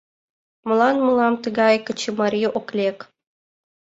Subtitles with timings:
[0.67, 2.99] Молан мылам тыгай качымарий ок лек?